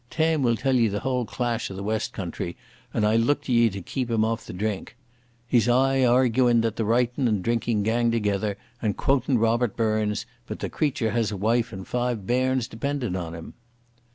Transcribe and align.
Tam 0.09 0.41
will 0.41 0.55
tell 0.55 0.73
ye 0.75 0.87
the 0.87 1.01
whole 1.01 1.25
clash 1.25 1.69
o' 1.69 1.75
the 1.75 1.83
West 1.83 2.11
country, 2.11 2.57
and 2.91 3.05
I 3.05 3.15
look 3.17 3.43
to 3.43 3.53
ye 3.53 3.69
to 3.69 3.83
keep 3.83 4.09
him 4.09 4.25
off 4.25 4.47
the 4.47 4.51
drink. 4.51 4.95
He's 5.47 5.69
aye 5.69 6.03
arguin' 6.03 6.61
that 6.61 6.79
writin' 6.79 7.27
and 7.27 7.43
drinkin' 7.43 7.83
gang 7.83 8.09
thegither, 8.09 8.55
and 8.81 8.97
quotin' 8.97 9.37
Robert 9.37 9.75
Burns, 9.77 10.25
but 10.47 10.57
the 10.57 10.69
creature 10.71 11.11
has 11.11 11.31
a 11.31 11.37
wife 11.37 11.71
and 11.71 11.87
five 11.87 12.25
bairns 12.25 12.67
dependin' 12.67 13.15
on 13.15 13.35
him." 13.35 13.53